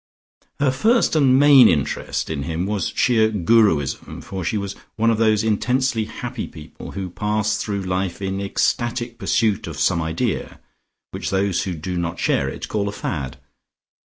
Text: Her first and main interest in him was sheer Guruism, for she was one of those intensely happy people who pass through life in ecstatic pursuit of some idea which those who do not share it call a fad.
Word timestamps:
Her 0.59 0.71
first 0.71 1.15
and 1.15 1.37
main 1.37 1.67
interest 1.69 2.31
in 2.31 2.41
him 2.41 2.65
was 2.65 2.87
sheer 2.95 3.29
Guruism, 3.29 4.23
for 4.23 4.43
she 4.43 4.57
was 4.57 4.75
one 4.95 5.11
of 5.11 5.19
those 5.19 5.43
intensely 5.43 6.05
happy 6.05 6.47
people 6.47 6.93
who 6.93 7.07
pass 7.11 7.57
through 7.57 7.83
life 7.83 8.19
in 8.19 8.41
ecstatic 8.41 9.19
pursuit 9.19 9.67
of 9.67 9.79
some 9.79 10.01
idea 10.01 10.59
which 11.11 11.29
those 11.29 11.65
who 11.65 11.75
do 11.75 11.99
not 11.99 12.17
share 12.17 12.49
it 12.49 12.67
call 12.67 12.89
a 12.89 12.91
fad. 12.91 13.37